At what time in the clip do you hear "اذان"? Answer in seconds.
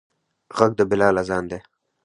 1.21-1.43